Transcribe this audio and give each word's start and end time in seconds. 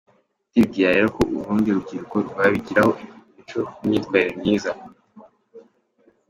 Ndibwira 0.51 0.89
rero 0.95 1.07
ko 1.15 1.21
urundi 1.39 1.67
rubyiruko 1.75 2.15
rwabigiraho 2.29 2.91
imico 3.01 3.59
n’imyitwarire 3.79 4.31
myiza. 4.39 4.71